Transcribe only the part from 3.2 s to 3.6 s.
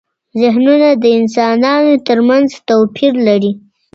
لري.